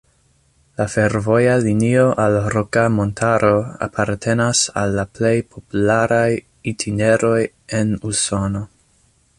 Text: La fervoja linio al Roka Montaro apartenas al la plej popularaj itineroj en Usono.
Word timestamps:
La 0.79 0.85
fervoja 0.93 1.57
linio 1.65 2.05
al 2.23 2.37
Roka 2.53 2.85
Montaro 2.95 3.53
apartenas 3.89 4.63
al 4.83 4.97
la 5.01 5.07
plej 5.19 5.35
popularaj 5.57 6.27
itineroj 6.73 7.39
en 7.83 7.95
Usono. 8.15 8.69